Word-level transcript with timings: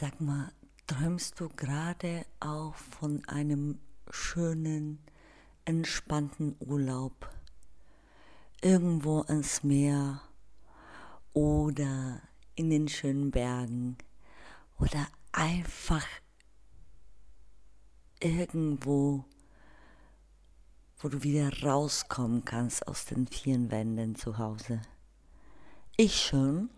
Sag 0.00 0.18
mal, 0.18 0.50
träumst 0.86 1.38
du 1.40 1.50
gerade 1.50 2.24
auch 2.40 2.74
von 2.74 3.22
einem 3.26 3.78
schönen, 4.08 4.98
entspannten 5.66 6.56
Urlaub? 6.58 7.28
Irgendwo 8.62 9.20
ans 9.20 9.62
Meer 9.62 10.22
oder 11.34 12.22
in 12.54 12.70
den 12.70 12.88
schönen 12.88 13.30
Bergen 13.30 13.98
oder 14.78 15.06
einfach 15.32 16.06
irgendwo, 18.20 19.26
wo 21.00 21.08
du 21.10 21.22
wieder 21.22 21.62
rauskommen 21.62 22.42
kannst 22.46 22.88
aus 22.88 23.04
den 23.04 23.26
vier 23.26 23.70
Wänden 23.70 24.14
zu 24.14 24.38
Hause. 24.38 24.80
Ich 25.98 26.18
schon. 26.18 26.70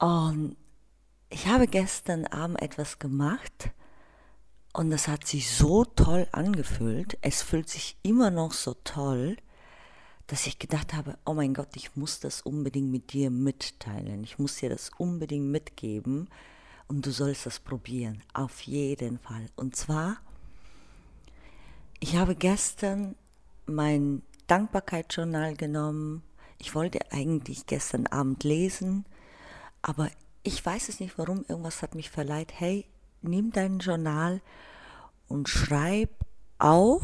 Und 0.00 0.56
ich 1.32 1.46
habe 1.46 1.66
gestern 1.66 2.26
Abend 2.26 2.60
etwas 2.60 2.98
gemacht 2.98 3.70
und 4.74 4.90
das 4.90 5.08
hat 5.08 5.26
sich 5.26 5.50
so 5.50 5.84
toll 5.84 6.28
angefühlt. 6.30 7.16
Es 7.22 7.42
fühlt 7.42 7.70
sich 7.70 7.96
immer 8.02 8.30
noch 8.30 8.52
so 8.52 8.74
toll, 8.84 9.38
dass 10.26 10.46
ich 10.46 10.58
gedacht 10.58 10.92
habe, 10.92 11.16
oh 11.24 11.32
mein 11.32 11.54
Gott, 11.54 11.70
ich 11.74 11.96
muss 11.96 12.20
das 12.20 12.42
unbedingt 12.42 12.90
mit 12.90 13.14
dir 13.14 13.30
mitteilen. 13.30 14.22
Ich 14.24 14.38
muss 14.38 14.56
dir 14.56 14.68
das 14.68 14.90
unbedingt 14.98 15.46
mitgeben 15.46 16.28
und 16.86 17.06
du 17.06 17.10
sollst 17.10 17.46
das 17.46 17.60
probieren, 17.60 18.22
auf 18.34 18.60
jeden 18.60 19.18
Fall. 19.18 19.46
Und 19.56 19.74
zwar, 19.74 20.18
ich 21.98 22.16
habe 22.16 22.34
gestern 22.34 23.14
mein 23.64 24.20
Dankbarkeitsjournal 24.48 25.56
genommen. 25.56 26.22
Ich 26.58 26.74
wollte 26.74 27.10
eigentlich 27.10 27.64
gestern 27.66 28.06
Abend 28.06 28.44
lesen, 28.44 29.06
aber 29.80 30.10
ich 30.42 30.64
weiß 30.64 30.88
es 30.88 31.00
nicht 31.00 31.18
warum, 31.18 31.44
irgendwas 31.48 31.82
hat 31.82 31.94
mich 31.94 32.10
verleiht. 32.10 32.52
Hey, 32.58 32.86
nimm 33.20 33.52
dein 33.52 33.78
Journal 33.78 34.40
und 35.28 35.48
schreib 35.48 36.10
auf, 36.58 37.02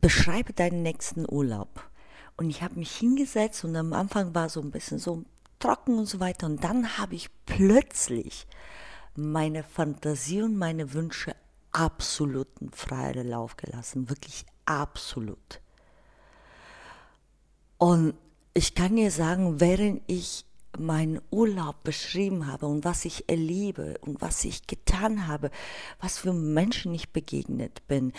beschreibe 0.00 0.52
deinen 0.52 0.82
nächsten 0.82 1.26
Urlaub. 1.28 1.84
Und 2.36 2.50
ich 2.50 2.62
habe 2.62 2.78
mich 2.78 2.94
hingesetzt 2.96 3.64
und 3.64 3.76
am 3.76 3.92
Anfang 3.92 4.34
war 4.34 4.48
so 4.48 4.60
ein 4.60 4.70
bisschen 4.70 4.98
so 4.98 5.24
trocken 5.58 5.98
und 5.98 6.06
so 6.06 6.20
weiter. 6.20 6.46
Und 6.46 6.64
dann 6.64 6.98
habe 6.98 7.14
ich 7.14 7.28
plötzlich 7.44 8.46
meine 9.14 9.62
Fantasie 9.62 10.42
und 10.42 10.56
meine 10.56 10.94
Wünsche 10.94 11.34
absoluten 11.72 12.70
freien 12.72 13.28
Lauf 13.28 13.56
gelassen. 13.56 14.08
Wirklich 14.08 14.46
absolut. 14.64 15.60
Und 17.76 18.14
ich 18.54 18.74
kann 18.74 18.96
dir 18.96 19.10
sagen, 19.10 19.60
während 19.60 20.02
ich 20.06 20.44
meinen 20.78 21.20
Urlaub 21.30 21.82
beschrieben 21.82 22.46
habe 22.46 22.66
und 22.66 22.84
was 22.84 23.04
ich 23.04 23.28
erlebe 23.28 23.98
und 24.00 24.20
was 24.20 24.44
ich 24.44 24.66
getan 24.66 25.26
habe, 25.26 25.50
was 26.00 26.18
für 26.18 26.32
Menschen 26.32 26.94
ich 26.94 27.12
begegnet 27.12 27.86
bin, 27.88 28.12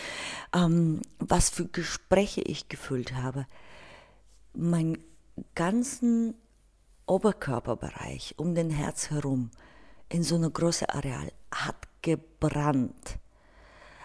ähm, 0.54 1.02
was 1.20 1.50
für 1.50 1.66
Gespräche 1.68 2.42
ich 2.42 2.70
gefühlt 2.70 3.14
habe. 3.14 3.48
Mein 4.54 4.98
ganzen 5.56 6.36
Oberkörperbereich 7.06 8.36
um 8.38 8.54
den 8.54 8.70
Herz 8.70 9.10
herum 9.10 9.52
in 10.10 10.24
so 10.24 10.36
eine 10.36 10.50
große 10.50 10.94
Areal 10.94 11.32
hat 11.54 11.88
gebrannt 12.02 13.18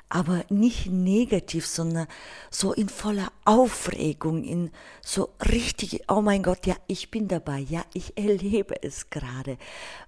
aber 0.08 0.44
nicht 0.48 0.86
negativ, 0.86 1.66
sondern 1.66 2.06
so 2.50 2.72
in 2.72 2.88
voller 2.88 3.32
Aufregung, 3.44 4.44
in 4.44 4.70
so 5.02 5.30
richtig, 5.50 6.04
oh 6.08 6.20
mein 6.20 6.42
Gott, 6.42 6.66
ja, 6.66 6.76
ich 6.86 7.10
bin 7.10 7.26
dabei, 7.28 7.58
ja, 7.58 7.84
ich 7.92 8.16
erlebe 8.16 8.82
es 8.82 9.10
gerade. 9.10 9.58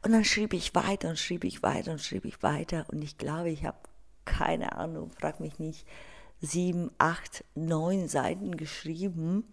Und 0.02 0.12
dann 0.12 0.24
schrieb 0.24 0.54
ich 0.54 0.74
weiter 0.74 1.08
und 1.08 1.18
schrieb 1.18 1.44
ich 1.44 1.62
weiter 1.62 1.92
und 1.92 2.00
schrieb 2.00 2.24
ich 2.24 2.42
weiter 2.42 2.86
und 2.92 3.02
ich 3.02 3.18
glaube, 3.18 3.50
ich 3.50 3.64
habe 3.64 3.78
keine 4.24 4.76
Ahnung, 4.76 5.10
frag 5.10 5.40
mich 5.40 5.58
nicht, 5.58 5.86
sieben, 6.40 6.90
acht, 6.98 7.44
neun 7.54 8.08
Seiten 8.08 8.56
geschrieben. 8.56 9.44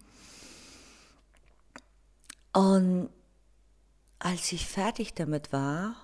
Und 2.52 3.08
als 4.18 4.52
ich 4.52 4.66
fertig 4.66 5.14
damit 5.14 5.52
war, 5.52 5.96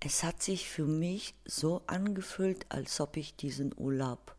es 0.00 0.22
hat 0.22 0.42
sich 0.42 0.68
für 0.68 0.86
mich 0.86 1.34
so 1.44 1.82
angefühlt, 1.86 2.64
als 2.70 3.00
ob 3.00 3.16
ich 3.18 3.36
diesen 3.36 3.72
Urlaub 3.76 4.34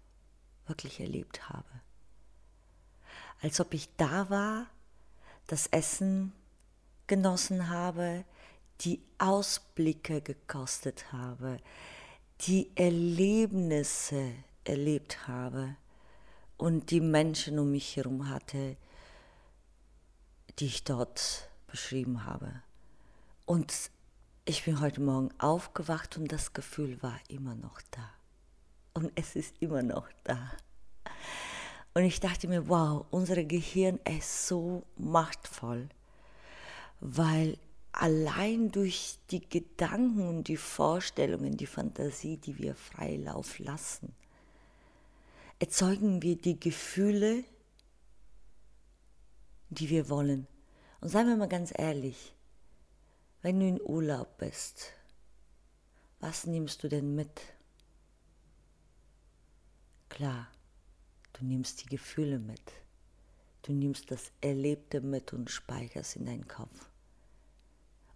wirklich 0.66 1.00
erlebt 1.00 1.50
habe. 1.50 1.70
Als 3.42 3.60
ob 3.60 3.74
ich 3.74 3.90
da 3.96 4.30
war, 4.30 4.68
das 5.48 5.68
Essen 5.68 6.34
genossen 7.06 7.70
habe, 7.70 8.26
die 8.82 9.02
Ausblicke 9.20 10.22
gekostet 10.22 11.12
habe, 11.12 11.60
die 12.42 12.72
Erlebnisse 12.76 14.32
erlebt 14.64 15.28
habe 15.28 15.76
und 16.58 16.90
die 16.90 17.02
Menschen 17.02 17.60
um 17.60 17.72
mich 17.72 17.96
herum 17.96 18.30
hatte, 18.30 18.78
die 20.58 20.66
ich 20.66 20.84
dort 20.84 21.50
beschrieben 21.68 22.26
habe. 22.26 22.64
Und 23.46 23.92
ich 24.52 24.66
bin 24.66 24.82
heute 24.82 25.00
Morgen 25.00 25.30
aufgewacht 25.38 26.18
und 26.18 26.30
das 26.30 26.52
Gefühl 26.52 27.02
war 27.02 27.18
immer 27.30 27.56
noch 27.56 27.80
da. 27.90 28.10
Und 28.94 29.10
es 29.16 29.38
ist 29.38 29.56
immer 29.62 29.82
noch 29.82 30.10
da. 30.26 30.52
Und 31.94 32.04
ich 32.04 32.20
dachte 32.20 32.50
mir, 32.50 32.68
wow, 32.68 33.06
unser 33.12 33.42
Gehirn 33.46 33.98
ist 34.04 34.50
so 34.50 34.84
machtvoll, 34.98 35.88
weil 37.00 37.58
allein 37.94 38.74
durch 38.74 39.20
die 39.30 39.40
Gedanken 39.40 40.28
und 40.28 40.50
die 40.50 40.58
Vorstellungen, 40.58 41.56
die 41.56 41.66
Fantasie, 41.66 42.36
die 42.36 42.58
wir 42.58 42.76
freilauf 42.76 43.58
lassen, 43.58 44.14
erzeugen 45.60 46.22
wir 46.22 46.36
die 46.36 46.60
Gefühle, 46.60 47.46
die 49.70 49.90
wir 49.90 50.10
wollen. 50.10 50.46
Und 51.00 51.08
seien 51.08 51.28
wir 51.28 51.38
mal 51.38 51.48
ganz 51.48 51.72
ehrlich, 51.74 52.34
wenn 53.42 53.60
du 53.60 53.68
in 53.68 53.82
Urlaub 53.82 54.38
bist, 54.38 54.94
was 56.20 56.46
nimmst 56.46 56.84
du 56.84 56.90
denn 56.90 57.16
mit? 57.16 57.42
Klar, 60.10 60.48
du 61.34 61.46
nimmst 61.46 61.84
die 61.84 61.88
Gefühle 61.90 62.38
mit. 62.38 62.62
Du 63.64 63.74
nimmst 63.74 64.12
das 64.12 64.32
Erlebte 64.42 65.02
mit 65.02 65.34
und 65.34 65.50
speicherst 65.50 66.16
in 66.18 66.26
deinen 66.26 66.48
Kopf. 66.48 66.90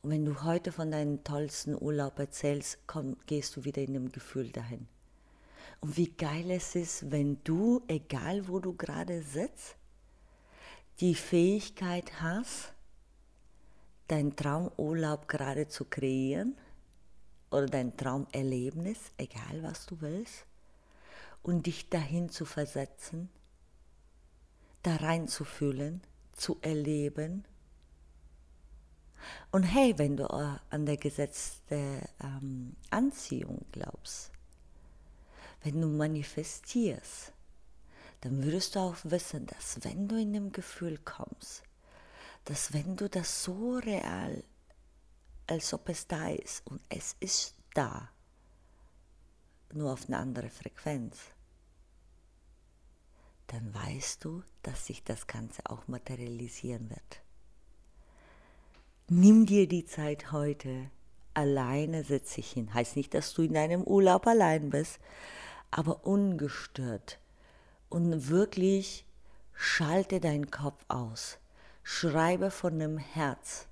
Und 0.04 0.12
wenn 0.12 0.26
du 0.26 0.44
heute 0.44 0.72
von 0.72 0.92
deinem 0.92 1.24
tollsten 1.24 1.76
Urlaub 1.76 2.20
erzählst, 2.20 2.78
komm, 2.86 3.18
gehst 3.26 3.56
du 3.56 3.66
wieder 3.66 3.82
in 3.82 3.96
dem 3.96 4.12
Gefühl 4.12 4.52
dahin. 4.52 4.88
Und 5.82 5.98
wie 5.98 6.12
geil 6.12 6.52
es 6.52 6.76
ist, 6.76 7.10
wenn 7.10 7.44
du, 7.44 7.82
egal 7.88 8.48
wo 8.48 8.60
du 8.60 8.74
gerade 8.74 9.24
sitzt, 9.24 9.78
die 11.00 11.16
Fähigkeit 11.16 12.22
hast, 12.22 12.75
dein 14.08 14.36
Traumurlaub 14.36 15.28
gerade 15.28 15.68
zu 15.68 15.86
kreieren 15.86 16.56
oder 17.52 17.66
dein 17.68 17.96
Traumerlebnis, 17.96 19.00
egal 19.18 19.64
was 19.64 19.86
du 19.86 20.02
willst, 20.02 20.46
und 21.44 21.66
dich 21.68 21.90
dahin 21.90 22.30
zu 22.30 22.46
versetzen, 22.46 23.30
da 24.84 24.96
reinzufühlen, 24.96 26.02
zu 26.34 26.58
erleben. 26.62 27.46
Und 29.52 29.64
hey, 29.64 29.98
wenn 29.98 30.18
du 30.18 30.30
an 30.30 30.86
der 30.86 30.98
gesetzte 30.98 32.02
ähm, 32.22 32.76
Anziehung 32.90 33.66
glaubst, 33.72 34.32
wenn 35.64 35.82
du 35.82 35.88
manifestierst, 35.88 37.32
dann 38.22 38.44
würdest 38.44 38.76
du 38.76 38.80
auch 38.80 38.98
wissen, 39.04 39.46
dass 39.48 39.84
wenn 39.84 40.08
du 40.08 40.16
in 40.20 40.34
dem 40.34 40.52
Gefühl 40.52 41.00
kommst, 41.00 41.64
dass 42.46 42.74
wenn 42.74 42.96
du 42.96 43.10
das 43.10 43.44
so 43.44 43.78
real, 43.78 44.44
als 45.48 45.74
ob 45.74 45.90
es 45.90 46.08
da 46.08 46.30
ist 46.30 46.66
und 46.68 46.82
es 46.90 47.16
ist 47.20 47.56
da, 47.74 48.10
nur 49.74 49.92
auf 49.92 50.08
eine 50.08 50.18
andere 50.18 50.50
Frequenz, 50.50 51.18
dann 53.48 53.74
weißt 53.74 54.24
du, 54.24 54.44
dass 54.64 54.86
sich 54.86 55.04
das 55.04 55.28
Ganze 55.28 55.62
auch 55.66 55.88
materialisieren 55.88 56.90
wird. 56.90 57.22
Nimm 59.08 59.46
dir 59.46 59.68
die 59.68 59.86
Zeit 59.86 60.32
heute. 60.32 60.90
Alleine 61.36 62.04
setz 62.04 62.36
dich 62.36 62.52
hin. 62.52 62.74
Heißt 62.74 62.96
nicht, 62.96 63.14
dass 63.14 63.34
du 63.34 63.44
in 63.44 63.54
deinem 63.54 63.84
Urlaub 63.84 64.26
allein 64.26 64.70
bist, 64.72 65.00
aber 65.70 66.06
ungestört. 66.06 67.20
Und 67.90 68.30
wirklich 68.30 69.06
schalte 69.54 70.20
deinen 70.20 70.50
Kopf 70.50 70.84
aus. 70.88 71.38
Schreibe 71.88 72.50
von 72.50 72.80
dem 72.80 72.98
Herz. 72.98 73.68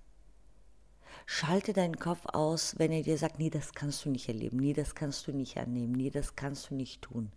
Schalte 1.26 1.74
deinen 1.74 1.98
Kopf 1.98 2.28
aus, 2.28 2.76
wenn 2.78 2.92
er 2.92 3.02
dir 3.02 3.18
sagt, 3.18 3.40
nee, 3.40 3.50
das 3.50 3.74
kannst 3.74 4.06
du 4.06 4.12
nicht 4.12 4.28
erleben, 4.28 4.58
nee, 4.58 4.74
das 4.74 4.94
kannst 4.94 5.26
du 5.26 5.32
nicht 5.32 5.58
annehmen, 5.58 5.94
nee, 5.94 6.12
das 6.12 6.36
kannst 6.36 6.70
du 6.70 6.76
nicht 6.76 7.02
tun. 7.02 7.32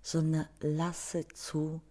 Sondern 0.00 0.46
lasse 0.60 1.28
zu, 1.28 1.82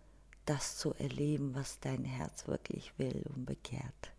das 0.47 0.77
zu 0.77 0.95
erleben, 0.95 1.53
was 1.53 1.79
dein 1.79 2.03
Herz 2.03 2.47
wirklich 2.47 2.97
will 2.97 3.23
und 3.35 3.45
begehrt. 3.45 4.11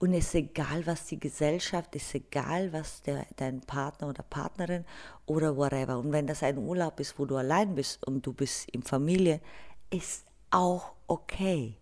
Und 0.00 0.12
es 0.12 0.26
ist 0.26 0.34
egal, 0.34 0.84
was 0.86 1.06
die 1.06 1.20
Gesellschaft, 1.20 1.94
ist 1.94 2.12
egal, 2.12 2.72
was 2.72 3.02
der, 3.02 3.24
dein 3.36 3.60
Partner 3.60 4.08
oder 4.08 4.24
Partnerin 4.24 4.84
oder 5.26 5.56
whatever. 5.56 5.96
Und 6.00 6.10
wenn 6.10 6.26
das 6.26 6.42
ein 6.42 6.58
Urlaub 6.58 6.98
ist, 6.98 7.20
wo 7.20 7.24
du 7.24 7.36
allein 7.36 7.76
bist 7.76 8.04
und 8.04 8.26
du 8.26 8.32
bist 8.32 8.68
in 8.70 8.82
Familie, 8.82 9.40
ist 9.90 10.26
auch 10.50 10.90
okay. 11.06 11.79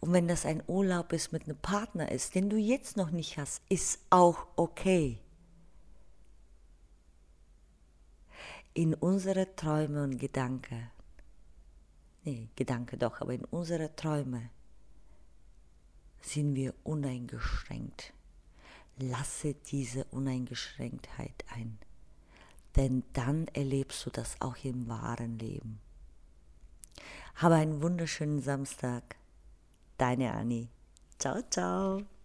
Und 0.00 0.12
wenn 0.12 0.28
das 0.28 0.46
ein 0.46 0.62
Urlaub 0.66 1.12
ist 1.12 1.32
mit 1.32 1.44
einem 1.44 1.58
Partner 1.58 2.10
ist, 2.10 2.34
den 2.34 2.50
du 2.50 2.56
jetzt 2.56 2.96
noch 2.96 3.10
nicht 3.10 3.38
hast, 3.38 3.62
ist 3.68 4.00
auch 4.10 4.46
okay. 4.56 5.20
In 8.74 8.94
unsere 8.94 9.54
Träume 9.56 10.04
und 10.04 10.18
Gedanken, 10.18 10.90
nee, 12.24 12.48
Gedanke 12.54 12.96
doch, 12.96 13.20
aber 13.20 13.34
in 13.34 13.44
unsere 13.44 13.94
Träume 13.96 14.50
sind 16.20 16.54
wir 16.54 16.74
uneingeschränkt. 16.84 18.12
Lasse 18.98 19.54
diese 19.54 20.04
Uneingeschränktheit 20.06 21.44
ein, 21.54 21.78
denn 22.76 23.04
dann 23.12 23.46
erlebst 23.48 24.04
du 24.06 24.10
das 24.10 24.40
auch 24.40 24.56
im 24.64 24.88
wahren 24.88 25.38
Leben. 25.38 25.80
Habe 27.36 27.54
einen 27.54 27.82
wunderschönen 27.82 28.40
Samstag. 28.40 29.16
Deine 29.98 30.32
Annie. 30.32 30.70
Ciao, 31.18 31.42
ciao. 31.50 32.17